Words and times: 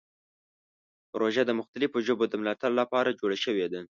پروژه 1.11 1.43
د 1.45 1.51
مختلفو 1.59 1.97
ژبو 2.07 2.23
د 2.29 2.33
ملاتړ 2.41 2.71
لپاره 2.81 3.17
جوړه 3.19 3.37
شوې 3.43 3.67
ده. 3.73 3.81